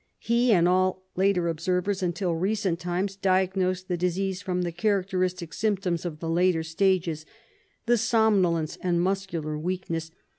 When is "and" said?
0.51-0.67, 8.81-8.99